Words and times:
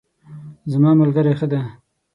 زما 0.71 0.91
ملګری 1.01 1.33
ښه 1.39 1.47
ده 1.51 1.61